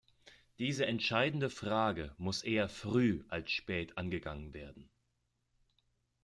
Diese 0.57 0.87
entscheidende 0.87 1.51
Frage 1.51 2.15
muss 2.17 2.41
eher 2.41 2.69
früh 2.69 3.23
als 3.29 3.51
spät 3.51 3.99
angegangen 3.99 4.51
werden. 4.55 4.89